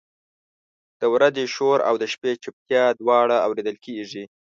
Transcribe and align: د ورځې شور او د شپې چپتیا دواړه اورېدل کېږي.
د 1.01 1.03
ورځې 1.13 1.45
شور 1.55 1.79
او 1.89 1.95
د 2.01 2.03
شپې 2.13 2.31
چپتیا 2.43 2.83
دواړه 3.01 3.37
اورېدل 3.47 3.77
کېږي. 3.85 4.23